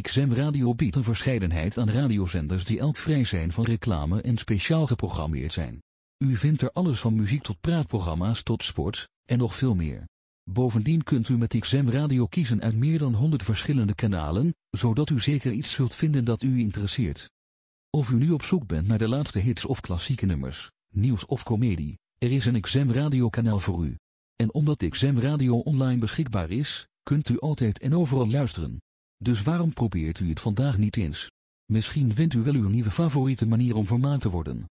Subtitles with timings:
[0.00, 4.86] XM Radio biedt een verscheidenheid aan radiozenders die elk vrij zijn van reclame en speciaal
[4.86, 5.82] geprogrammeerd zijn.
[6.18, 10.08] U vindt er alles van muziek tot praatprogramma's tot sport, en nog veel meer.
[10.50, 15.20] Bovendien kunt u met XM Radio kiezen uit meer dan 100 verschillende kanalen, zodat u
[15.20, 17.30] zeker iets zult vinden dat u interesseert.
[17.90, 21.42] Of u nu op zoek bent naar de laatste hits of klassieke nummers, nieuws of
[21.42, 23.96] komedie, er is een XM Radio kanaal voor u.
[24.36, 28.78] En omdat XM Radio online beschikbaar is, kunt u altijd en overal luisteren.
[29.18, 31.30] Dus waarom probeert u het vandaag niet eens?
[31.64, 34.64] Misschien vindt u wel uw nieuwe favoriete manier om vermaakt te worden.